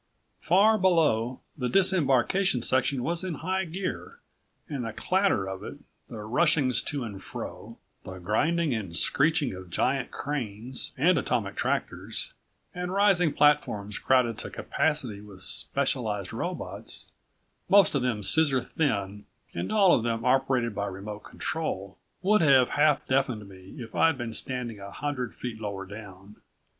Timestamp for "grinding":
8.17-8.73